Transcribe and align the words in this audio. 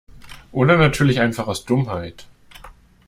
Oder 0.51 0.77
natürlich 0.77 1.19
einfach 1.19 1.45
aus 1.45 1.63
Dummheit. 1.63 2.25